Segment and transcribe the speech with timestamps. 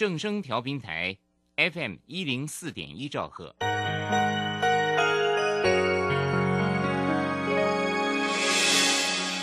[0.00, 1.18] 正声调频台
[1.56, 3.54] FM 一零四点一兆赫。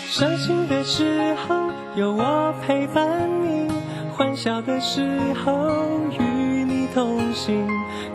[0.08, 3.70] 伤心的时候有我陪伴你，
[4.10, 7.64] 欢笑的时候与你同行，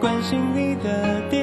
[0.02, 1.43] 关心你的点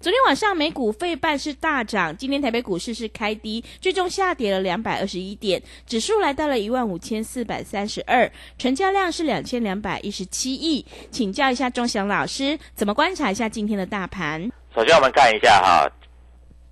[0.00, 10.82] 昨天晚上美股费半是大涨，今天台北股市是开低，最终下跌了两百二十一点，指数来到了一万五千四百三十二，成交量是两千两百一十七亿。
[11.10, 14.50] 请教一下钟祥老师，怎么观察一下今天的大盘？
[14.74, 15.86] 首先我们看一下哈，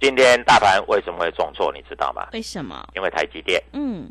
[0.00, 2.28] 今天大盘为什么会重挫，你知道吗？
[2.32, 2.82] 为什么？
[2.96, 3.62] 因为台积电。
[3.74, 4.10] 嗯，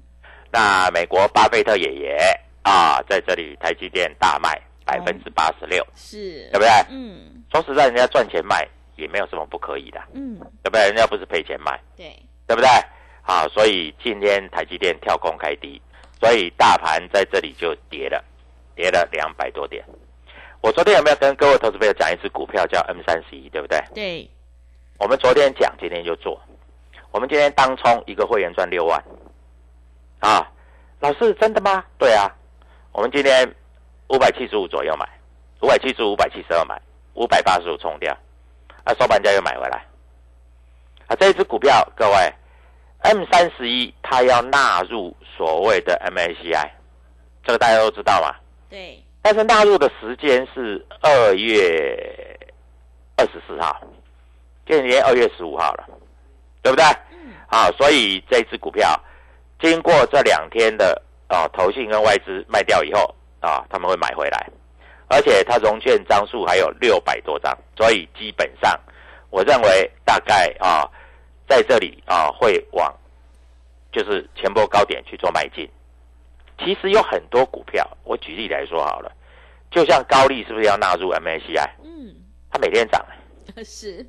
[0.52, 2.16] 那美国巴菲特爷爷
[2.62, 6.70] 啊，在这里台积电大卖百分之八十六，是，对不对？
[6.92, 8.68] 嗯说实在，人家赚钱卖
[8.98, 10.82] 也没有什么不可以的，嗯，对不对？
[10.88, 12.14] 人家不是赔钱卖，对，
[12.46, 12.68] 对不对？
[13.22, 15.82] 好，所以今天台积电跳空开低，
[16.20, 18.24] 所以大盘在这里就跌了，
[18.76, 19.86] 跌了两百多点。
[20.62, 23.80] 我昨天有没有跟各位投资朋友讲一只股票叫 M 三十一，对不对？
[23.94, 24.30] 对，
[24.98, 26.42] 我们昨天讲，今天就做。
[27.12, 29.02] 我们今天当冲一个会员赚六万，
[30.20, 30.46] 啊，
[31.00, 31.84] 老师真的吗？
[31.98, 32.30] 对啊，
[32.92, 33.48] 我们今天
[34.10, 35.08] 五百七十五左右买，
[35.62, 36.82] 五百七十五、五百七十二买，
[37.14, 38.16] 五百八十五冲掉，
[38.88, 39.86] 啊，收盘价又买回来。
[41.08, 42.34] 啊，这一只股票，各位
[43.00, 46.70] ，M 三十一它要纳入所谓的 MACI，
[47.44, 48.34] 这个大家都知道嘛。
[48.70, 52.40] 对，但是纳入的时间是二月
[53.18, 53.76] 二十四号，
[54.66, 55.86] 今年二月十五号了，
[56.62, 56.86] 对不对？
[57.12, 58.98] 嗯，啊，所以这只股票
[59.60, 64.50] 经过这两天的啊投信跟外资卖掉以后啊，他们会买回来，
[65.10, 68.80] 而且它融券张数还有六百多张，所以基本上
[69.30, 70.90] 我认为大概啊
[71.48, 72.94] 在这里啊会往
[73.92, 75.70] 就是前波高点去做迈进。
[76.60, 79.12] 其实有很多股票，我举例来说好了，
[79.70, 81.70] 就像高利是不是要纳入 MACI？
[81.84, 82.16] 嗯，
[82.50, 83.06] 它每天涨，
[83.64, 84.06] 是，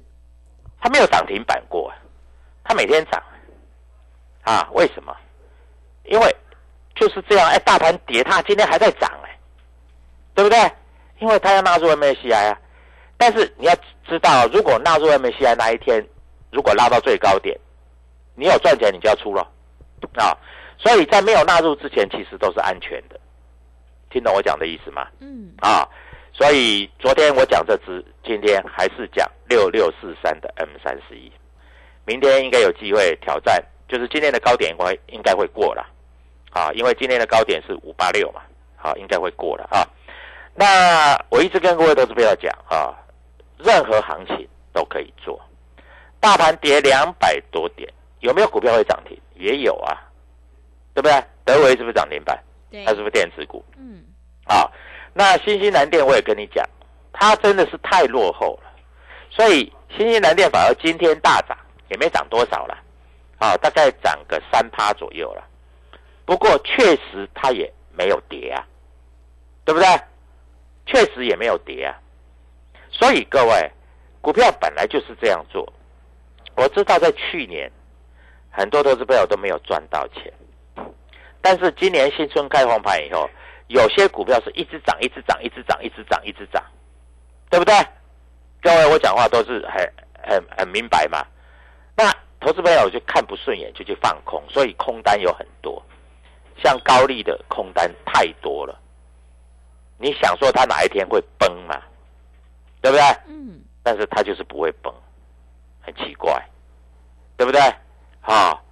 [0.80, 1.92] 它没有涨停板过，
[2.64, 3.22] 它每天涨，
[4.42, 5.14] 啊，为什么？
[6.04, 6.36] 因为
[6.96, 9.38] 就是这样，哎，大盘跌，它今天还在涨，哎，
[10.34, 10.58] 对不对？
[11.18, 12.58] 因为它要纳入 MACI 啊。
[13.16, 13.74] 但是你要
[14.06, 16.04] 知道，如果纳入 MACI 那一天，
[16.50, 17.58] 如果拉到最高点，
[18.34, 19.42] 你有赚钱，你就要出了，
[20.14, 20.36] 啊。
[20.78, 23.18] 所以在没有纳入之前，其实都是安全的。
[24.10, 25.08] 听懂我讲的意思吗？
[25.18, 25.86] 嗯，啊，
[26.32, 31.30] 所以昨天我讲这只，今天还是讲六六四三的 M 三十一，
[32.06, 35.84] 明天应该有机会挑战，就是今天的高点应该应该会过了，
[36.52, 38.40] 啊，因为今天的高点是五八六嘛，
[38.76, 39.84] 好、应该会过了啊。
[40.58, 42.92] 那我一直跟各位投资朋友讲啊，
[43.58, 45.40] 任何行情都可以做，
[46.18, 47.88] 大盘跌两百多点，
[48.18, 49.16] 有没有股票会涨停？
[49.36, 50.02] 也有啊，
[50.94, 51.24] 对不对？
[51.44, 52.36] 德维是不是涨停板？
[52.72, 53.64] 对它是不是电子股？
[53.76, 54.02] 嗯，
[54.46, 54.68] 啊，
[55.14, 56.68] 那新兴南电我也跟你讲，
[57.12, 58.68] 它真的是太落后了，
[59.30, 61.56] 所以新兴南电反而今天大涨，
[61.88, 62.76] 也没涨多少了，
[63.38, 65.44] 啊，大概涨个三趴左右了。
[66.26, 68.66] 不过确实它也没有跌啊，
[69.64, 69.86] 对不对？
[70.88, 71.94] 确实也没有跌啊。
[72.90, 73.70] 所以各位，
[74.22, 75.70] 股票本来就是这样做。
[76.56, 77.70] 我知道在去年
[78.50, 80.32] 很多投资朋友都没有赚到钱。
[81.42, 83.28] 但是今年新春开红盘以后，
[83.68, 86.64] 有些股票是一直涨，一直涨，一直涨，一直涨，一直涨，
[87.50, 87.74] 对不对？
[88.62, 91.24] 各位，我讲话都是很很很明白嘛。
[91.94, 92.10] 那
[92.40, 95.80] 投资朋友就看不顺眼，就去放空，所以空单有很多。
[96.62, 98.76] 像高利的空单太多了，
[99.98, 101.80] 你想说它哪一天会崩嘛？
[102.80, 103.04] 对不对？
[103.26, 104.94] 嗯，但是它就是不会崩，
[105.80, 106.40] 很奇怪，
[107.36, 107.60] 对不对？
[108.20, 108.62] 好，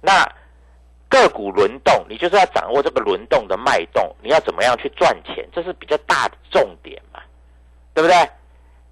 [0.00, 0.26] 那
[1.10, 7.20] 个股轮动，你就是要掌握这个轮动的脉动，你要怎么样去赚钱，这是比较大的重点嘛，
[7.92, 8.16] 对不对？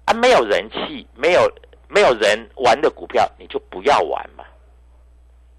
[0.05, 1.51] 啊，没有人气，没有
[1.87, 4.43] 没有人玩的股票，你就不要玩嘛。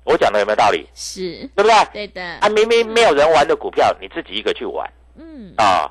[0.04, 0.88] 我讲的有没有道理？
[0.94, 1.74] 是，对不对？
[1.92, 5.90] 对的，啊，明明没有人玩的股票，你自己一个去玩嗯，啊。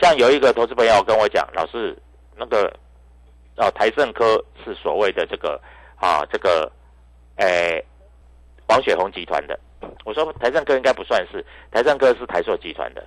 [0.00, 1.96] 像有一个投资朋友跟我讲，老师，
[2.34, 2.72] 那个
[3.56, 5.60] 哦，台盛科是所谓的这个
[5.96, 6.70] 啊，这个
[7.36, 7.84] 诶，
[8.68, 9.58] 王雪红集团的。
[10.04, 13.04] 我说台盛科应该不算是，台盛科是台硕集团的。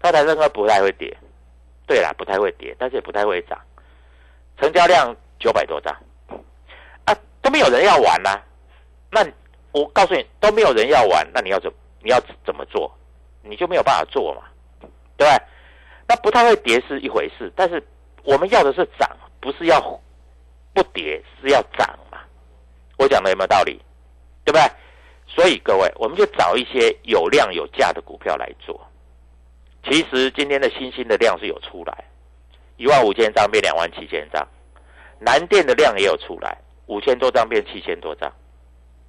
[0.00, 1.16] 他台盛科不太会跌，
[1.86, 3.58] 对啦，不太会跌，但是也不太会涨。
[4.60, 5.92] 成交量九百多张，
[7.04, 8.40] 啊，都没有人要玩呐、
[9.10, 9.26] 那
[9.72, 12.92] 我告诉你，都没有人要玩，那你要怎你要怎么做？
[13.42, 14.42] 你就没有办法做嘛，
[15.16, 15.42] 对不对？
[16.08, 17.82] 那不太会跌是一回事，但是
[18.24, 19.08] 我们要的是涨，
[19.40, 19.80] 不是要
[20.74, 22.18] 不跌，是要涨嘛。
[22.98, 23.80] 我讲的有没有道理？
[24.44, 24.62] 对不对？
[25.26, 28.78] 所以各位，我们就找一些有量有价的股票来做。
[29.84, 32.04] 其实今天的新兴的量是有出来，
[32.76, 34.46] 一万五千张变两万七千张，
[35.18, 36.56] 南电的量也有出来，
[36.86, 38.30] 五千多张变七千多张，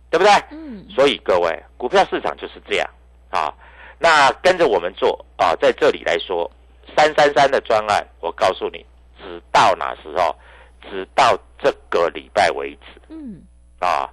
[0.09, 0.31] 对不对？
[0.51, 2.89] 嗯，所以各位，股票市场就是这样
[3.29, 3.53] 啊。
[3.99, 6.49] 那跟着我们做啊，在这里来说，
[6.95, 8.85] 三三三的专案，我告诉你，
[9.21, 10.35] 直到哪时候？
[10.89, 13.41] 直到这个礼拜为止嗯，
[13.79, 14.09] 啊，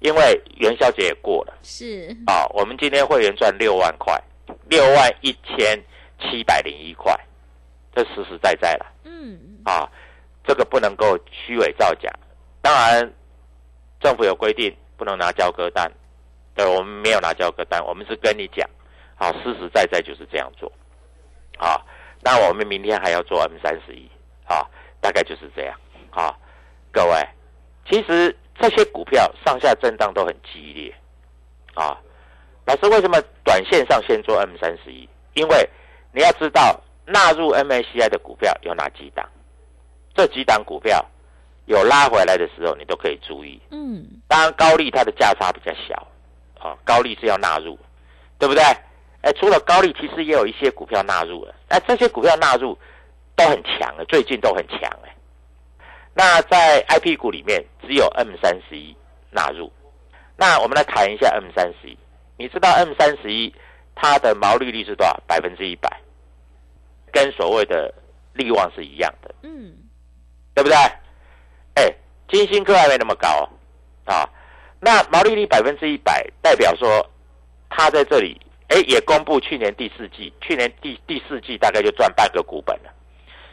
[0.00, 2.44] 因为元宵节也过了是，啊。
[2.52, 4.20] 我们今天会员赚六万块，
[4.68, 5.80] 六万一千
[6.18, 7.16] 七百零一块，
[7.94, 8.86] 这实实在在了。
[9.04, 9.88] 嗯，啊，
[10.44, 12.10] 这个不能够虚伪造假。
[12.60, 13.14] 当然，
[14.00, 15.88] 政府有规定不能拿交割单，
[16.56, 18.68] 对我们没有拿交割单，我们是跟你讲，
[19.14, 20.70] 啊，实实在在就是这样做。
[21.58, 21.80] 啊，
[22.22, 24.10] 那我们明天还要做 M 三十一，
[24.46, 24.66] 啊，
[25.00, 25.78] 大概就是这样。
[26.10, 26.34] 啊，
[26.90, 27.28] 各位，
[27.88, 30.94] 其实这些股票上下震荡都很激烈。
[31.74, 31.96] 啊，
[32.66, 35.08] 老师为什么短线上先做 M 三十一？
[35.34, 35.68] 因为
[36.12, 39.28] 你要知道纳入 MACI 的股票有哪几档。
[40.14, 41.04] 这几档股票
[41.66, 43.60] 有拉回来的时候，你都可以注意。
[43.70, 46.08] 嗯，当然，高利它的价差比较小，
[46.58, 47.78] 啊，高利是要纳入，
[48.38, 48.64] 对不对？
[49.28, 51.54] 哎，除了高利，其实也有一些股票纳入了。
[51.68, 52.78] 哎，这些股票纳入
[53.36, 55.14] 都很强了，最近都很强哎。
[56.14, 58.96] 那在 IP 股里面，只有 M 三十一
[59.30, 59.70] 纳入。
[60.34, 61.98] 那我们来谈一下 M 三十一。
[62.38, 63.54] 你知道 M 三十一
[63.94, 65.22] 它的毛利率是多少？
[65.26, 65.90] 百分之一百，
[67.12, 67.92] 跟所谓的
[68.32, 69.34] 利旺是一样的。
[69.42, 69.76] 嗯，
[70.54, 70.76] 对不对？
[71.74, 71.94] 哎，
[72.28, 73.46] 金星科还没那么高
[74.06, 74.26] 啊。
[74.80, 77.04] 那毛利率百分之一百，代表说
[77.68, 82.90] 它在这里，哎，也公布去年第四季，去年第第四季大概就赚半个股本了。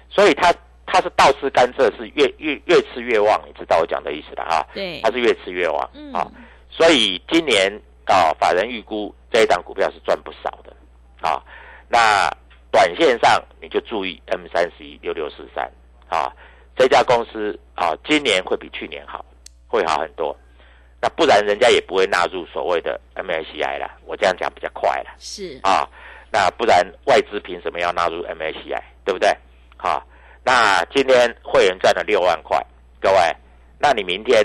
[0.09, 0.53] 所以它
[0.85, 4.67] 它是倒吃甘蔗，是越越越吃越旺，你知道我讲的意思了哈？
[4.73, 6.29] 对它，是越吃越旺嗯，啊。
[6.69, 7.71] 所以今年
[8.05, 10.75] 啊，法人预估这一档股票是赚不少的
[11.21, 11.41] 啊。
[11.87, 12.29] 那
[12.71, 15.71] 短线上你就注意 M 三十一六六四三
[16.09, 16.31] 啊，
[16.75, 19.25] 这家公司啊，今年会比去年好，
[19.67, 20.37] 会好很多。
[21.01, 23.97] 那不然人家也不会纳入所谓的 MSCI 啦。
[24.05, 25.87] 我这样讲比较快了是，啊。
[26.31, 28.81] 那不然外资凭什么要纳入 MSCI？
[29.05, 29.29] 对不对？
[29.77, 30.05] 好，
[30.43, 32.61] 那今天会员赚了六万块，
[32.99, 33.19] 各位，
[33.79, 34.43] 那你明天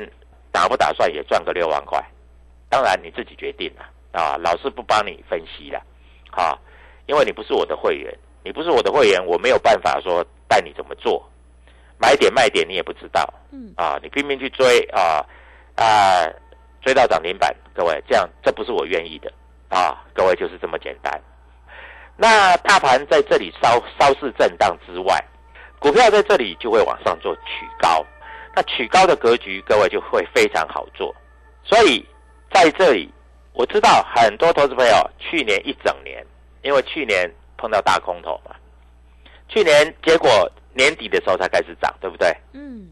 [0.52, 2.00] 打不打算也赚个六万块？
[2.68, 5.82] 当然你自己决定了啊，老师不帮你分析了，
[6.30, 6.56] 啊，
[7.06, 11.28] 因为你不是我的会员，你不是我的会员，我没有办法说带你怎么做，
[11.98, 15.26] 买点卖点你也不知道，嗯，啊，你拼命去追啊
[15.80, 16.28] 啊，
[16.82, 19.32] 追到涨停板，各位，这样这不是我愿意的
[19.70, 21.18] 啊，各位就是这么简单。
[22.18, 25.18] 那大盘在这里稍稍事震荡之外，
[25.78, 28.04] 股票在这里就会往上做取高，
[28.54, 31.14] 那取高的格局，各位就会非常好做。
[31.64, 32.06] 所以
[32.52, 33.10] 在这里，
[33.54, 36.22] 我知道很多投资朋友去年一整年，
[36.60, 38.54] 因为去年碰到大空头嘛，
[39.48, 40.30] 去年结果
[40.74, 42.36] 年底的时候才开始涨，对不对？
[42.52, 42.86] 嗯，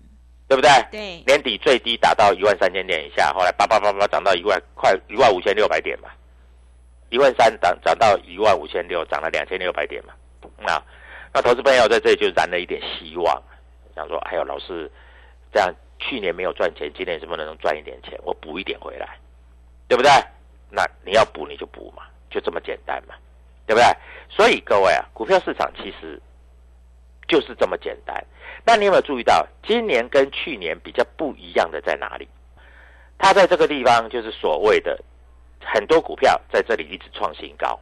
[0.49, 0.71] 对不对？
[0.91, 6.09] 对，年底最低达到一万三千点以下，后来叭叭叭叭涨到一万快一万五千六百点嘛，
[7.11, 10.15] 一万三涨涨到一万五千六，涨了两千六百点嘛。
[10.59, 10.83] 那
[11.35, 13.43] 那投资朋友在这里就燃了一点希望，
[13.95, 14.91] 想说，哎呦，老师
[15.53, 18.19] 这样去年没有赚钱，今年是不是能赚一点钱？
[18.25, 19.19] 我补一点回来
[19.87, 20.11] 对不对？
[20.71, 23.15] 那你要补你就补嘛，就这么简单嘛，
[23.67, 23.85] 对不对？
[24.31, 26.21] 所以各位啊，股票市场其实
[27.29, 28.25] 就是这么简单。
[28.65, 32.27] 那你有没有注意到，今年跟去年比较不一样的在哪里？
[33.19, 34.99] 它在这个地方就是所谓的
[35.61, 37.79] 很多股票在这里一直创新高，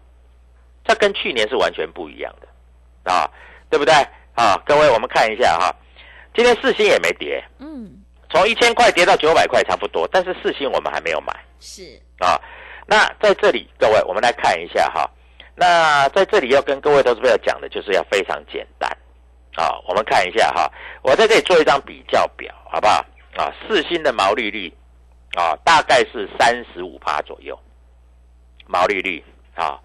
[0.84, 3.30] 这跟去年是完全不一样的啊，
[3.70, 3.94] 对不对？
[4.34, 5.74] 啊，各位我们看一下哈，
[6.34, 12.40] 今天四星也没跌，嗯，从一千块跌到九百块差不多，但是四星我们还没有买是，啊。
[12.86, 15.10] 那在这里，各位我们来看一下哈。
[15.54, 18.88] 那在这里要跟各位投资朋友讲的就是要非常简单
[19.56, 19.74] 啊。
[19.88, 20.70] 我们看一下哈，
[21.02, 23.04] 我在这里做一张比较表，好不好？
[23.36, 24.72] 啊，四星的毛利率
[25.36, 27.58] 啊，大概是三十五趴左右，
[28.66, 29.22] 毛利率
[29.54, 29.80] 啊。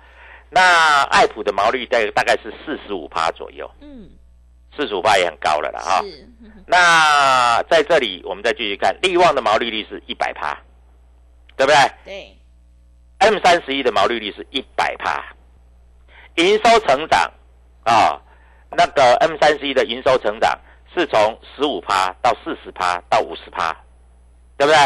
[0.54, 4.10] 那爱普的毛利率大大概是四十五趴左右，嗯，
[4.76, 6.02] 四十五趴也很高了啦哈。
[6.02, 6.30] 是，
[6.68, 10.58] 那在这里我们再继续看，利旺的毛利率是一百趴，
[11.56, 12.38] 对不对对
[13.20, 15.24] ，？M 三十一的毛利率是一百趴，
[16.36, 17.32] 营收成长
[17.86, 18.22] 啊，
[18.72, 20.58] 那个 M 三十一的营收成长
[20.94, 23.76] 是从十五趴到四十趴到五十趴，
[24.58, 24.78] 对不对？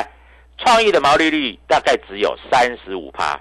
[0.58, 3.40] 创意的毛利率大概只有三十五趴，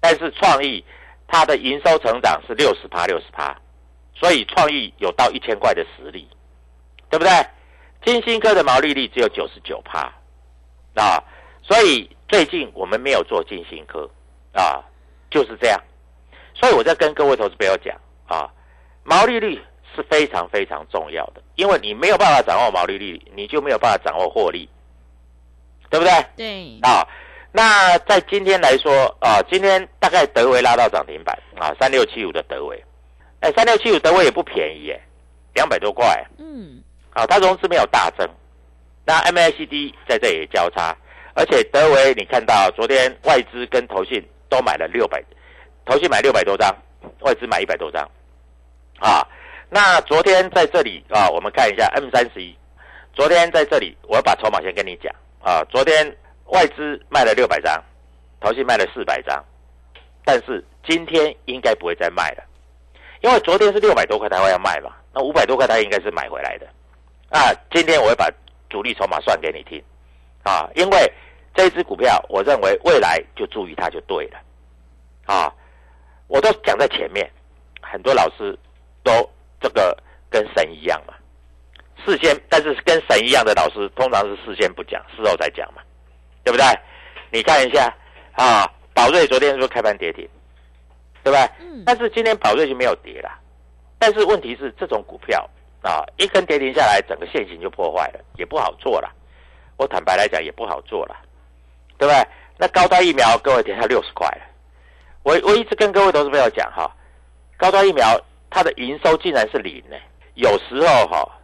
[0.00, 0.84] 但是创意
[1.28, 3.56] 它的营收成长是六十趴六十趴，
[4.14, 6.28] 所以创意有到一千块的实力，
[7.08, 7.30] 对不对？
[8.04, 10.12] 金星科的毛利率只有九十九趴
[10.94, 11.22] 啊，
[11.62, 14.08] 所以最近我们没有做金星科
[14.52, 14.84] 啊，
[15.30, 15.80] 就是这样。
[16.54, 17.96] 所以我在跟各位投资朋友讲
[18.26, 18.50] 啊，
[19.06, 19.62] 毛利率
[19.94, 24.68] 是非常非常重要的，因为你没有办法掌握毛利率，你就没有办法掌握获利，
[25.88, 26.12] 对不对？
[26.36, 27.06] 对，啊，
[27.52, 32.84] 那在今天来说啊，今天大概德维拉到涨停板啊，三六七五的德维，
[33.40, 35.00] 哎，三六七五德维也不便宜耶，
[35.54, 36.26] 两百多块。
[36.38, 38.28] 嗯，啊，它融资没有大增，
[39.04, 40.94] 那 MACD 在这里也交叉，
[41.34, 45.22] 而且德维你看到昨天外资跟投信都买了六百，
[45.84, 46.74] 投信买六百多张，
[47.20, 48.06] 外资买一百多张，
[48.98, 49.26] 啊，
[49.68, 52.56] 那昨天在这里啊，我们看一下 M 三十一，
[53.12, 57.82] 昨天在这里，我要把筹码先跟你讲啊，昨天外资卖了六百张，
[58.40, 59.44] 投信卖了四百张，
[60.24, 62.44] 但是今天应该不会再卖了，
[63.20, 66.66] 因为昨天是六百多块台湾要卖嘛，那五百多块它应该是买回来的，
[67.30, 68.30] 啊，今天我会把
[68.70, 69.82] 主力筹码算给你听，
[70.42, 71.12] 啊，因为
[71.54, 74.38] 这只股票，我认为未来就注意它就对了，
[75.26, 75.52] 啊，
[76.28, 77.30] 我都讲在前面，
[77.80, 78.58] 很多老师
[79.06, 79.96] 都这个
[80.28, 81.14] 跟神一样嘛，
[82.04, 85.80] 事先，但是跟神一样的老师通常是事先不讲，事后再讲嘛，
[86.42, 86.66] 对不对？
[87.30, 87.88] 你看一下
[88.32, 90.28] 啊，宝瑞昨天是不是开盘跌停，
[91.22, 91.50] 对不对？
[91.60, 93.30] 嗯，但是今天宝瑞就没有跌了，
[94.00, 95.48] 但是问题是这种股票
[95.82, 99.12] 啊，一根跌停下来，整个线型就破坏了，也不好做了。
[99.76, 101.16] 我坦白来讲，也不好做了，
[101.96, 102.26] 对不对？
[102.58, 104.42] 那高端疫苗，各位跌下六十块了。
[105.22, 106.90] 我我一直跟各位投资朋友讲哈，
[107.58, 108.18] 高端疫苗
[108.50, 109.96] 它的营收竟然是零呢。
[110.34, 111.38] 有时候哈，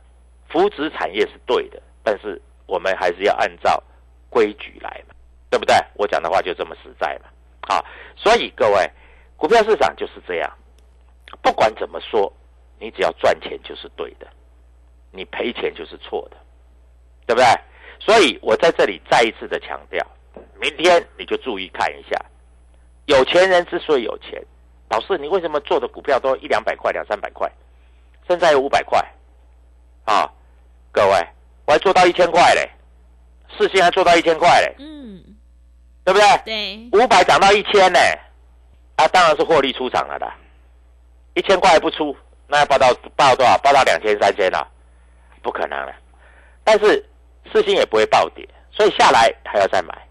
[0.48, 3.82] 扶植产业是对的，但是我们还是要按照
[4.28, 5.14] 规矩来嘛，
[5.50, 5.74] 对不对？
[5.94, 7.28] 我讲的话就这么实在嘛。
[7.68, 7.84] 好，
[8.16, 8.90] 所以各位，
[9.36, 10.52] 股票市场就是这样，
[11.40, 12.32] 不管怎么说，
[12.78, 14.26] 你只要赚钱就是对的，
[15.10, 16.36] 你赔钱就是错的，
[17.26, 17.46] 对不对？
[18.00, 20.04] 所以我在这里再一次的强调，
[20.60, 22.26] 明天你就注意看一下，
[23.06, 24.42] 有钱人之所以有钱，
[24.92, 27.50] 老师你为什么做的股票都一两百块、两三百块，
[28.28, 29.02] 甚至有五百块
[30.04, 30.30] 啊？
[30.92, 31.28] 各位，
[31.64, 32.70] 我还做到一千块嘞，
[33.56, 35.24] 四星还做到一千块嘞，嗯，
[36.04, 36.28] 对不对？
[36.44, 37.98] 对，五百涨到一千呢，
[38.96, 40.30] 啊，当然是获利出场了的。
[41.32, 42.14] 一千块还不出，
[42.46, 43.56] 那要报到报到多少？
[43.62, 44.68] 报到两千、三千了，
[45.40, 45.94] 不可能了。
[46.64, 47.02] 但是
[47.50, 50.06] 四星也不会暴跌，所以下来还要再买。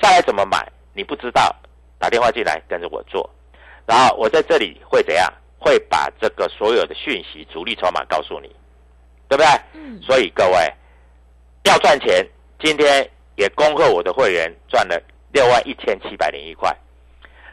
[0.00, 0.66] 下来怎么买？
[0.94, 1.54] 你不知道，
[1.98, 3.28] 打电话进来跟着我做，
[3.86, 5.32] 然后我在这里会怎样？
[5.58, 8.48] 会把这个所有的讯息、主力筹码告诉你，
[9.28, 9.46] 对不对？
[9.72, 10.70] 嗯，所以各位
[11.62, 12.22] 要赚钱，
[12.60, 16.70] 今天也恭贺我的会员赚了六万一千七百零一块。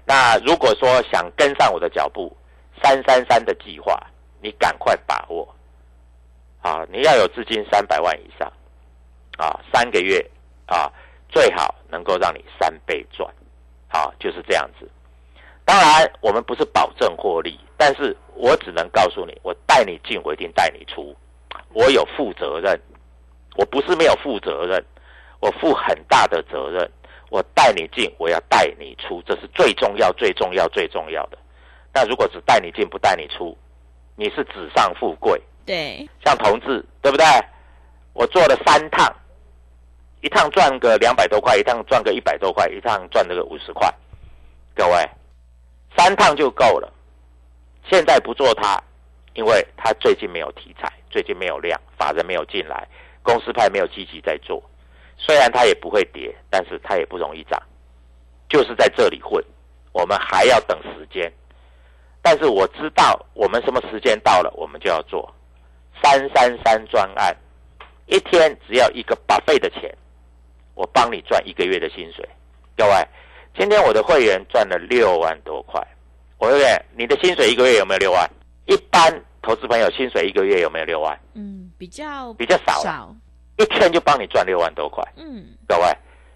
[0.05, 2.35] 那如果说想跟上我的脚步，
[2.83, 3.97] 三三三的计划，
[4.41, 5.47] 你赶快把握。
[6.61, 8.51] 啊，你要有资金三百万以上，
[9.37, 10.19] 啊，三个月
[10.65, 10.91] 啊，
[11.29, 13.33] 最好能够让你三倍赚，
[13.87, 14.85] 啊，就是这样子。
[15.65, 21.15] 当然，我们不是保证获利，但是我只能告诉你，我带你进，我一定带你出，
[21.73, 22.79] 我有负责任，
[23.55, 24.83] 我不是没有负责任，
[25.39, 26.89] 我负很大的责任。
[27.29, 31.37] 我带你进，我要带你出，这是最重要、最重要、最重要的。
[31.93, 33.57] 但如果只带你进不带你出，
[34.17, 35.41] 你是纸上富贵。
[35.65, 37.25] 对，像同志，对不对？
[38.11, 39.09] 我做了三趟，
[40.19, 43.89] 一趟赚个两百多块，一趟赚个一百多块，一趟赚那个五十块，
[44.75, 45.09] 各位，
[45.97, 46.91] 三趟就够了。
[47.89, 48.81] 现在不做它，
[49.33, 52.87] 因为它最近没有题材，最近没有量，法人没有进来，
[53.23, 54.61] 公司派没有积极在做。
[55.17, 57.61] 虽然它也不会跌，但是它也不容易涨，
[58.49, 59.43] 就是在这里混。
[59.91, 61.31] 我们还要等时间，
[62.21, 65.33] 但是我知道我们什么时间到了，我们就要做
[66.01, 67.35] 三三三专案，
[68.05, 69.93] 一天只要一个八倍的钱，
[70.75, 72.27] 我帮你赚一个月的薪水。
[72.77, 73.07] 各位，
[73.57, 75.85] 今天我的会员赚了六万多块，
[76.37, 78.29] 我问你的薪水一个月有没有六万？
[78.65, 81.17] 一般投资朋友薪水一个月有没有六万？
[81.33, 83.15] 嗯，比较比较少少，
[83.57, 85.03] 一天就帮你赚六万多块。
[85.17, 85.45] 嗯。
[85.67, 85.85] 各位，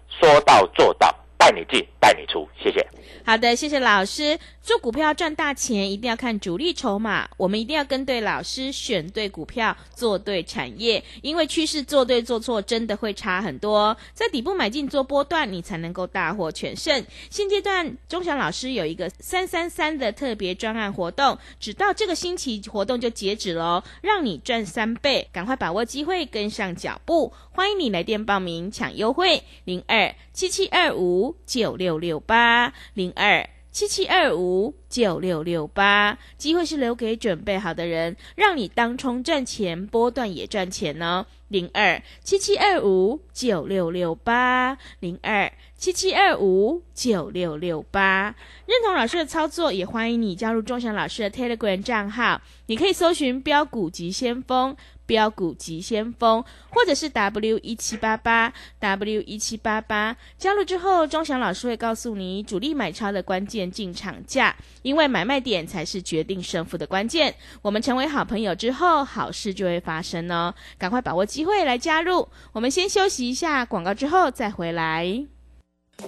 [0.08, 2.86] 说到做到，带你进，带你出，谢谢。
[3.26, 4.38] 好的，谢谢老师。
[4.62, 7.28] 做股票赚大钱，一定要看主力筹码。
[7.36, 11.02] 我们一定要跟对老师，选对股票，做对产业。
[11.22, 13.96] 因为趋势做对做错，真的会差很多。
[14.14, 17.04] 在底部买进做波段，你才能够大获全胜。
[17.28, 27.32] 现阶段，钟祥老师有一个三三三的特别专案活动，直到这个星期活动就截止喽，让你赚三倍，赶快把握机会，跟上脚步。
[27.50, 33.48] 欢迎你来电报名抢优惠，零二七七二五九六六八零二。
[33.72, 41.26] 七七二五九六六八，机会是留给准备好的人，让你当冲赚钱，波段也赚钱哦。
[41.48, 48.34] 零二七七二五九六六八，零二七七二五九六六八。
[48.66, 54.74] 认同老师的操作，也欢迎你加入钟祥老师的 Telegram 账号，你可以搜寻“标股急先锋”。
[55.06, 67.34] 标股急先锋，或者是 W 一七八八 W 一七八八，加入之后，钟祥老师会告诉你主力买超的关键进场价，因为买卖点才是决定胜负的关键。
[67.62, 72.28] 我们成为好朋友之后，好事就会发生哦，赶快把握机会来加入。
[72.52, 75.24] 我们先休息一下广告，之后再回来。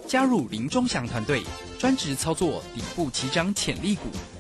[0.07, 1.43] 加入林钟祥团队，
[1.79, 4.11] 专职操作底部起涨潜力股。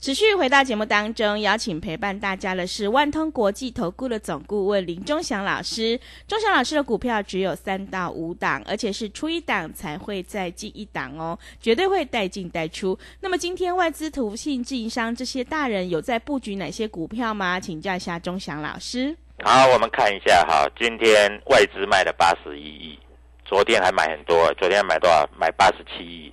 [0.00, 5.98] 持续回到节目当中，邀请陪伴大家的是万通国际投顾的总顾问林忠祥老师。
[6.28, 12.96] 忠祥老师的股票只有三到五档，而且是出一档才会再进一档哦，绝对会带进带出。
[13.20, 17.58] 那么今天外资、投信、自营商这些大人有在布局哪些股票吗？
[17.58, 19.16] 请教一下忠祥老师。
[19.42, 22.96] 好，我们看一下哈，今天外资卖了八十一亿，
[23.44, 25.28] 昨天还买很多，昨天买多少？
[25.36, 26.32] 买八十七亿。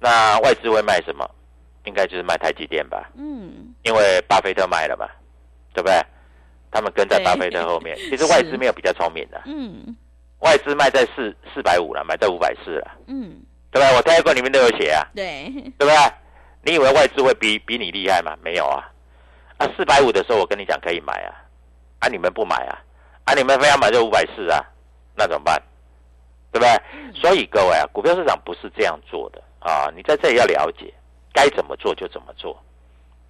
[0.00, 1.30] 那外资会卖什么？
[1.84, 5.06] 应该就是卖台积电吧，嗯，因为巴菲特卖了嘛，
[5.74, 6.00] 对不对？
[6.70, 7.96] 他们跟在巴菲特后面。
[8.08, 9.94] 其实外资没有比较聪明的，嗯，
[10.40, 13.96] 外资卖在四四百五了，买在五百四了，嗯，对不对？
[13.96, 15.94] 我泰国里面都有写啊，对，对不对？
[16.64, 18.36] 你以为外资会比比你厉害吗？
[18.42, 18.88] 没有啊，
[19.58, 21.34] 啊，四百五的时候我跟你讲可以买啊，
[21.98, 22.78] 啊，你们不买啊，
[23.24, 24.64] 啊，你们非要买这五百四啊，
[25.16, 25.60] 那怎么办？
[26.52, 27.20] 对不对？
[27.20, 30.92] 所以各位啊，股票市场不是这样做的啊，你在这里要了解。
[31.32, 32.60] 该怎么做就怎么做，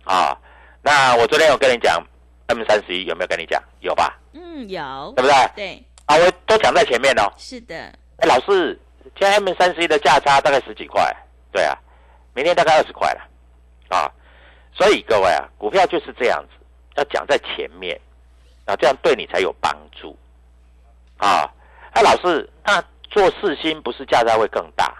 [0.04, 0.36] 啊，
[0.82, 2.02] 那我昨天有跟你讲
[2.48, 3.62] ，M 三十一有没有跟你讲？
[3.80, 4.18] 有吧？
[4.32, 5.50] 嗯，有，对不对？
[5.54, 7.32] 对，啊，我都讲在前面哦。
[7.36, 7.74] 是的。
[7.76, 8.78] 哎，老师，
[9.16, 11.14] 现在 M 三十一的价差大概十几块，
[11.52, 11.76] 对啊，
[12.34, 14.10] 明天大概二十块了，啊，
[14.74, 17.98] 所以各位啊，股票就是这样子，要讲在前面，
[18.64, 20.18] 啊，这样对你才有帮助，
[21.18, 21.48] 啊，
[21.92, 24.92] 哎，老师，那做四星不是价差会更大？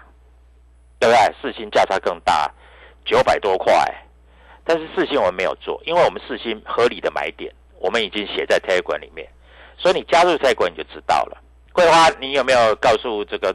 [0.99, 1.35] 对不对？
[1.41, 2.49] 四星价差更大，
[3.05, 3.73] 九百多块。
[4.65, 9.27] 但是四星我们没有做，因为我们四星合理的买点，我们已经写在 Telegram 里面，
[9.77, 11.37] 所以你加入 Telegram 你就知道了。
[11.73, 13.53] 桂花，你有没有告诉这个，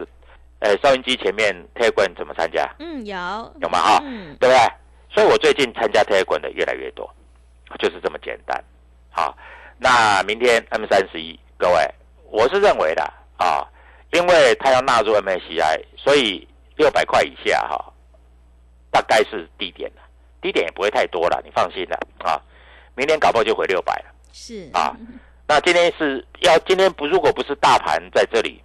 [0.58, 2.68] 呃，收音机前面 Telegram 怎么参加？
[2.78, 3.16] 嗯，有
[3.62, 3.78] 有吗？
[3.78, 4.72] 哈，嗯，对不对？
[5.10, 7.10] 所以我最近参加 Telegram 的越来越多，
[7.78, 8.62] 就是这么简单。
[9.10, 9.34] 好，
[9.78, 11.88] 那明天 M 三十一，各位，
[12.30, 13.02] 我是认为的
[13.38, 13.66] 啊，
[14.12, 16.46] 因为它要纳入 MSCI，所以。
[16.78, 17.92] 六百块以下哈，
[19.00, 20.02] 大概是低点了，
[20.40, 22.40] 低点也不会太多了，你放心了啊。
[22.94, 24.96] 明天搞不好就回六百了，是啊。
[25.46, 28.62] 那今天是要今天不如果不是大盘在这里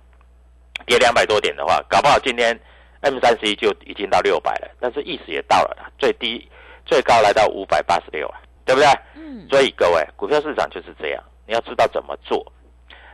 [0.85, 2.59] 跌两百多点的话，搞不好今天
[3.01, 6.49] M 三十一就已经到六百了，但是意思也到了，最低
[6.85, 8.87] 最高来到五百八十六啊，对不对？
[9.15, 9.47] 嗯。
[9.49, 12.45] 所以各位，股票市场就是这样，你要知道怎么做。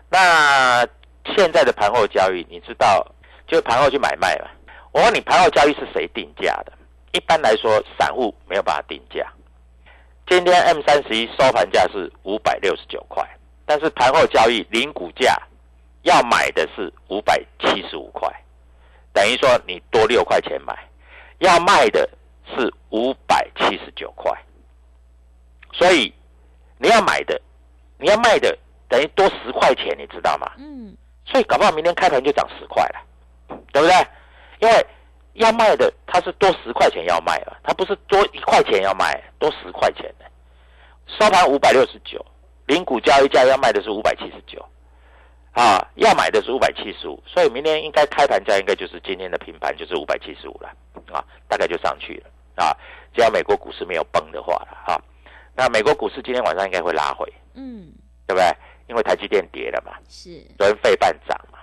[0.09, 0.87] 那
[1.35, 3.05] 现在的盘后交易，你知道？
[3.47, 4.47] 就盘后去买卖嘛。
[4.91, 6.73] 我问你，盘后交易是谁定价的？
[7.11, 9.25] 一般来说，散户没有办法定价。
[10.27, 13.27] 今天 M 三十一收盘价是五百六十九块，
[13.65, 15.35] 但是盘后交易零股价
[16.03, 18.29] 要买的是五百七十五块，
[19.11, 20.77] 等于说你多六块钱买，
[21.39, 22.07] 要卖的
[22.55, 24.31] 是五百七十九块，
[25.73, 26.13] 所以
[26.77, 27.41] 你要买的，
[27.97, 28.55] 你要卖的
[28.87, 30.51] 等于多十块钱，你知道吗？
[30.57, 30.95] 嗯，
[31.25, 34.07] 所以搞不好明天开盘就涨十块了，对不对？
[34.59, 34.85] 因为
[35.39, 40.25] 要卖的它是多十块钱要卖了，它不是多一块钱要卖，多十块钱的。
[41.07, 42.23] 收盘五百六十九，
[42.67, 44.63] 零股交易价要卖的是五百七十九，
[45.53, 50.69] 啊，要买的是五百七十五，所以明天应该开盘价应该就是今天的平盘就是五百七十五了，
[51.09, 52.29] 啊，大概就上去了，
[52.63, 52.75] 啊，
[53.15, 55.01] 只要美国股市没有崩的话了，哈、
[55.55, 57.93] 那美国股市今天晚上应该会拉回，嗯，
[58.27, 58.45] 对不对？
[58.87, 61.59] 因为台积电跌了嘛，是，昨天费半涨嘛，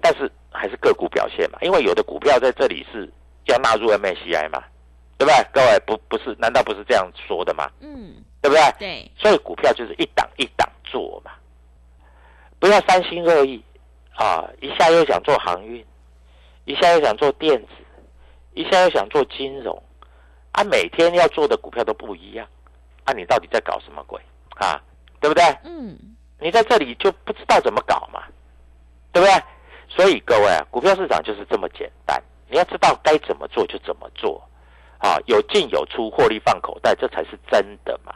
[0.00, 3.08] 但是还是个股表现嘛，因为有的股票在这里是
[3.44, 4.62] 要纳入 MACI 嘛，
[5.18, 5.46] 对不对？
[5.52, 7.70] 各位不不是，难道不是这样说的吗？
[7.80, 8.62] 嗯，对不对？
[8.78, 11.32] 对，所以股票就是一档一档做嘛，
[12.58, 13.62] 不要三心二意
[14.14, 14.48] 啊！
[14.60, 15.84] 一下又想做航运，
[16.64, 17.68] 一下又想做电子，
[18.54, 19.82] 一下又想做金融，
[20.52, 22.46] 啊，每天要做的股票都不一样，
[23.04, 24.20] 啊，你到底在搞什么鬼
[24.56, 24.80] 啊？
[25.20, 25.44] 对不对？
[25.64, 25.96] 嗯，
[26.40, 28.24] 你在这里就不知道怎么搞嘛，
[29.12, 29.42] 对不对？
[29.94, 34.42] 所以各位啊，股票市场就是这么简单，你要知道该怎么做就怎么做，
[34.98, 38.14] 啊，有进有出，获利放口袋，这才是真的嘛，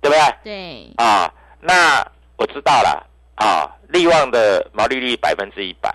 [0.00, 0.34] 对不对？
[0.44, 2.06] 对，啊，那
[2.36, 3.04] 我知道了
[3.34, 5.90] 啊，利旺的毛利率百分之一百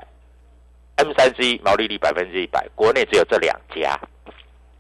[0.97, 3.97] ，M 三 C 毛利率百分之一百，国内只有这两家，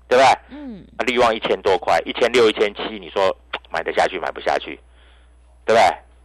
[0.09, 0.25] 对不对？
[0.49, 3.35] 嗯，啊，利旺一千多块，一千六、一千七，你说
[3.71, 4.77] 买得下去买不下去，
[5.65, 5.81] 对不对？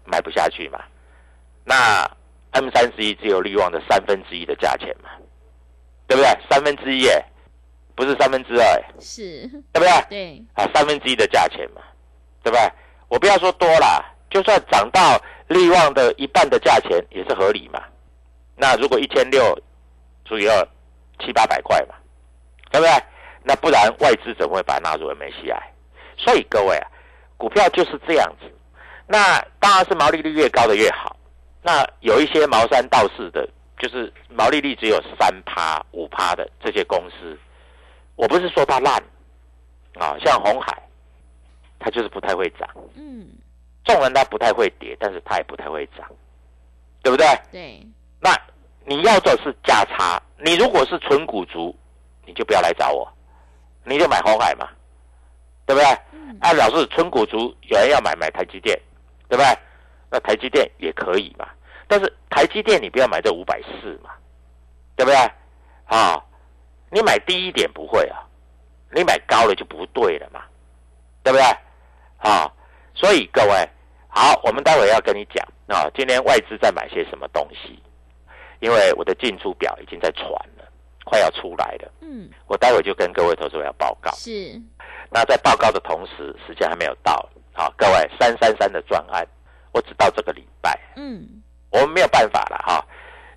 [0.07, 0.81] 买不下去嘛。
[1.65, 2.11] 那
[2.53, 5.11] M 三十一只有利旺的三分之一的价钱嘛，
[6.07, 6.29] 对不对？
[6.51, 7.25] 三分之一耶，
[7.95, 9.91] 不是三分之二耶，是，对不对？
[10.11, 11.81] 对，啊，三分之一的价钱嘛，
[12.43, 12.73] 对不对？
[13.09, 17.83] 我不要说多啦，就算涨到利旺的一半的价钱也是合理嘛。
[18.57, 19.57] 那如果一千六
[20.25, 20.69] 除以二，
[21.21, 21.95] 七八百块嘛，
[22.71, 22.93] 对不对？
[23.43, 25.59] 那不然外资怎么会把它纳入 MACI？
[26.17, 26.87] 所以各位啊，
[27.37, 28.51] 股票就是这样子。
[29.07, 31.17] 那当然是毛利率越高的越好。
[31.63, 37.39] 那有一些毛山道士的，就是毛利率只有三趴、五趴的这些公司，
[38.17, 38.95] 我不是说它烂
[39.99, 40.83] 啊，像红海，
[41.79, 42.69] 它就是不太会涨。
[42.95, 43.29] 嗯，
[43.85, 46.07] 纵然它不太会跌，但是它也不太会涨，
[47.03, 47.27] 对不对？
[47.53, 47.87] 对，
[48.21, 48.35] 那
[48.87, 51.77] 你要的是价差，你如果是纯股族，
[52.25, 53.07] 你就不要来找我，
[53.85, 54.69] 你就买红海嘛，
[55.67, 55.87] 对不对？
[56.13, 58.79] 嗯，啊，老是纯股族，有人要买买台积电，
[59.29, 59.47] 对不对？
[60.11, 61.49] 那台积电也可以嘛，
[61.87, 64.11] 但是台积电你不要买这五百四嘛，
[64.97, 65.17] 对不对？
[65.87, 66.23] 啊，
[66.91, 68.19] 你买低一点不会啊，
[68.93, 70.43] 你买高了就不对了嘛，
[71.23, 71.45] 对不对？
[72.19, 72.53] 啊，
[72.95, 73.69] 所以各位，
[74.09, 77.81] 好，我们待会要跟你讲啊，今天外资在买些什么东西，
[78.61, 80.27] 因为我的进出表已经在传
[80.59, 80.65] 了，
[81.05, 84.11] 快要出来了，嗯，我待会就跟各位投资者要报告。
[84.13, 84.61] 是，
[85.11, 87.29] 那在报告的同时，时间还没有到。
[87.53, 89.27] 好，各位三三三的专案，
[89.73, 92.85] 我只到这个礼拜，嗯，我们没有办法了哈，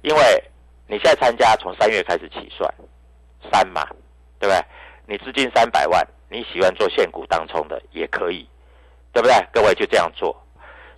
[0.01, 0.43] 因为
[0.87, 2.73] 你现在参加从三月开始起算，
[3.51, 3.85] 三嘛，
[4.39, 4.63] 对不对？
[5.05, 8.47] 你资金三百万，你喜欢做现股当冲的也可以，
[9.11, 9.35] 对不对？
[9.51, 10.35] 各位就这样做。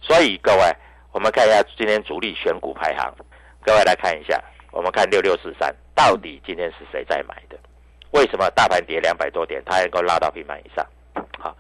[0.02, 0.76] 所以各位，
[1.12, 3.13] 我们看一下今天主力选股排行，
[3.62, 7.58] 各位来看一下，我们看六六四三，到底今天是谁在买的？
[8.12, 10.86] 为什么大盘跌两百多点，它能够拉到平盘以上？
[11.39, 11.58] 好，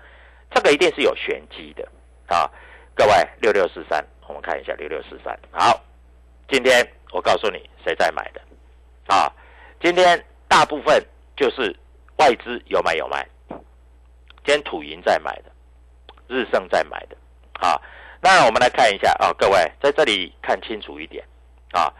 [0.51, 1.85] 这个一定是有玄机的
[2.27, 2.49] 啊！
[2.95, 5.37] 各位，六六四三，我们看一下六六四三。
[5.51, 5.83] 好，
[6.47, 6.81] 今天
[7.11, 8.41] 我告诉你谁在买的
[9.13, 9.29] 啊？
[9.81, 11.05] 今天大部分
[11.35, 11.75] 就是
[12.15, 15.51] 外资有买有卖，今天土银在买的，
[16.29, 17.17] 日盛在买的
[17.59, 17.79] 啊。
[18.21, 21.21] 那我们来看一下啊，各位在这里看清楚一点
[21.73, 21.91] 啊。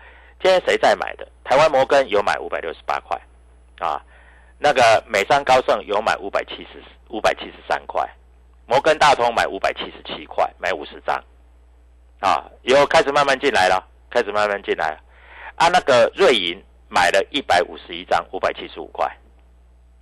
[0.42, 1.28] 今天谁在买的？
[1.44, 3.20] 台湾摩根有买五百六十八块
[3.80, 4.02] 啊。
[4.58, 8.10] 那个美商高盛有买五百七十五百七十三块，
[8.66, 11.16] 摩根大通买五百七十七块，买五十张，
[12.20, 15.00] 啊，有开始慢慢进来了，开始慢慢进来了，
[15.56, 19.10] 啊，那个瑞银买了一百五十一张，五百七十五块，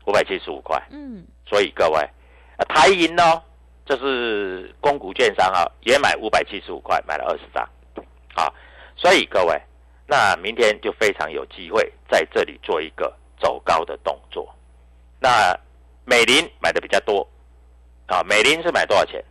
[0.06, 2.00] 五百七十五块，嗯，所以各位，
[2.58, 3.42] 啊、台银呢，
[3.86, 7.64] 这是公股券商啊，也买五百七十五块，买了二十张，
[8.36, 8.52] 啊，
[8.96, 9.62] 所以各位，
[10.08, 13.14] 那明天就非常有机会在这里做一个。
[13.40, 14.56] 走高的动作，
[15.20, 15.54] 那
[16.06, 17.28] 美林买的比较多
[18.14, 18.24] 啊。
[18.24, 19.24] 美林是买多少钱？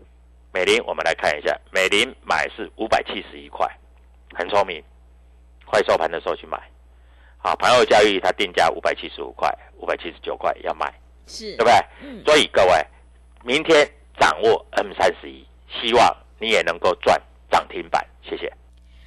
[0.52, 3.66] 美林我们来看一下，美林买是五百七十一块，
[4.34, 4.82] 很聪明，
[5.64, 6.60] 快收盘的时候去买
[7.38, 10.92] 好，盘后交易它定价五百七十五块、五百七十九块要卖，
[11.26, 11.72] 是对不，对？
[12.02, 12.86] 嗯，所以各位，
[13.42, 13.90] 明天
[14.20, 18.06] 掌握 M 三十一，希望你也能够赚涨停板。
[18.22, 18.52] 谢谢。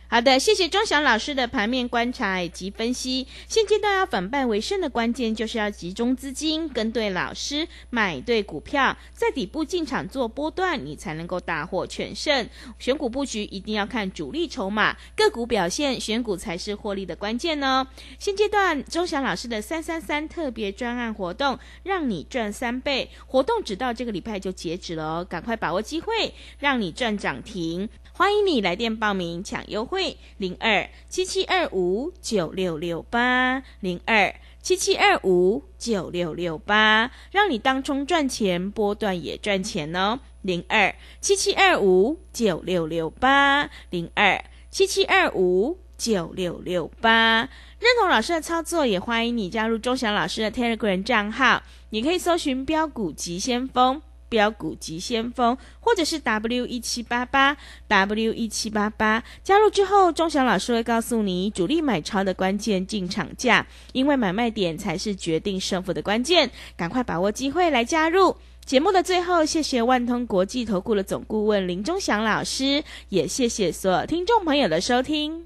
[0.08, 3.28] 好的，谢谢钟祥老师的盘面观察以及分析。
[3.48, 12.48] 现阶段要反败为胜的关键，就是要集中资金，跟对老师，买对股票，在底部进场做波段，你才能够大获全胜。
[12.78, 17.86] 选股布局一定要看主力筹码，个股表现，选股才是获利的关键哦。
[18.20, 27.90] 现阶段钟祥老师的三三三特别专案活动，让你赚三倍，活动直到这个礼拜就截止了哦，赶快把握机会，让你赚涨停。
[28.18, 47.50] 欢迎你来电报名抢优惠，会零二七七二五九六六八零二七七二五九六六八，让你当中赚钱，波段也赚钱哦，零二七七二五九六六八零二七七二五九六六八。
[47.80, 54.02] 认同老师的操作，也欢迎你加入钟祥老师的 Telegram 账号，你可以搜寻标股急先锋。
[54.36, 57.56] 标股急先锋，或者是 W 一七八八
[57.88, 68.36] W 一七八八，加入之后，钟祥老师会告诉你主力买超的关键进场价，因为买卖点才是决定胜负的关键，赶快把握机会来加入。
[68.66, 75.46] 节目的最后，谢谢万通国际投顾的总顾问林钟祥老师，也谢谢所有听众朋友的收听。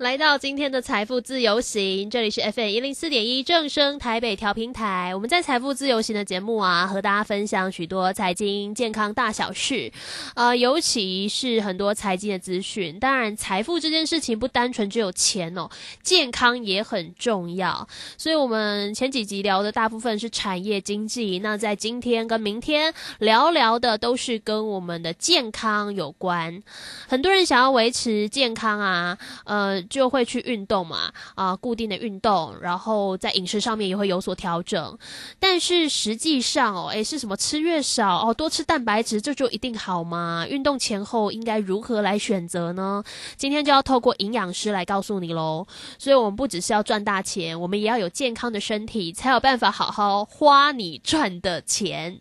[0.00, 5.14] 来到今天的财富自由行，这里是 FM 一零四点一正声台北调频台。
[5.14, 9.92] 我们在财富自由行的节目啊，和大家分享许多财经、健康大小事，
[10.34, 12.98] 呃，尤其是很多财经的资讯。
[12.98, 15.68] 当然，财富这件事情不单纯只有钱哦，
[16.02, 17.86] 健康也很重要。
[18.16, 26.62] 所以，我们前几集聊的大部分是产业经济，那在今天跟明天聊聊的都是跟我们的健康有关。
[27.06, 29.84] 很多人想要维持健康啊，呃。
[29.90, 34.96] 就会去运动嘛，啊，固定的运动，然后在饮食上面也会有所调整。
[35.38, 40.46] 但是实际上哦，诶，是什么吃越少哦，多吃蛋白质，这就一定好吗？
[40.48, 43.02] 运动前后应该如何来选择呢？
[43.36, 45.66] 今天就要透过营养师来告诉你喽。
[45.98, 52.20] 所以，我们不只是要赚大钱，我们也要有健康的身体，才有办法好好花你赚的钱。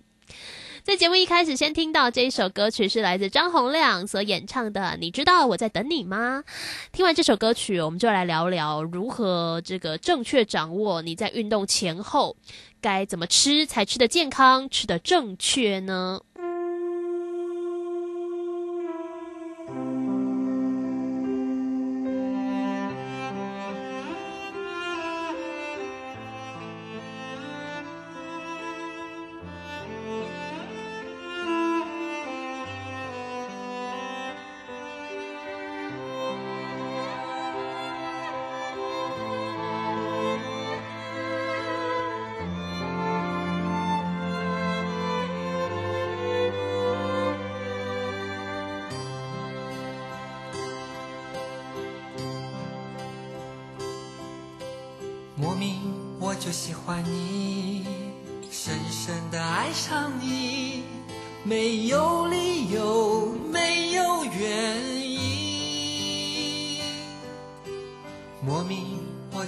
[0.89, 4.97] 在节目一开始，先听到这一首歌曲是来自张洪亮所演唱的。
[4.99, 6.43] 你知道我在等你吗？
[6.91, 12.35] 听完这首歌曲，我们就来聊聊如何这个正确掌握你在运动前后
[12.81, 16.21] 该怎么吃才吃得健康、吃得正确呢？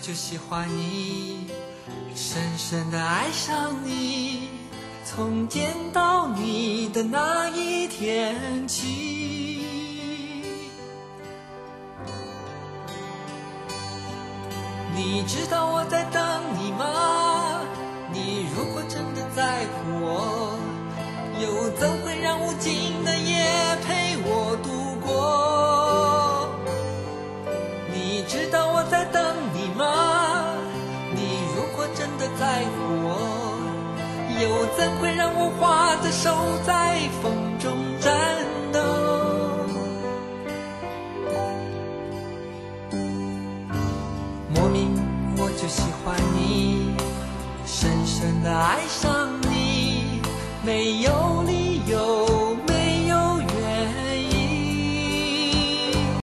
[0.02, 1.46] 就喜欢你，
[2.16, 4.50] 深深的爱上你，
[5.06, 9.68] 从见到你的那一天起。
[14.96, 17.62] 你知道我在等你吗？
[18.12, 20.58] 你如果真的在乎我，
[21.40, 23.01] 又怎会让无尽
[32.52, 32.72] 在乎
[33.08, 33.10] 我，
[34.42, 34.44] 又
[34.76, 36.36] 怎会让我画着手
[36.66, 38.12] 在风中颤
[38.74, 38.80] 抖？
[44.54, 44.92] 莫名
[45.38, 46.94] 我就喜欢你，
[47.66, 50.22] 深深的爱上你，
[50.66, 51.10] 没有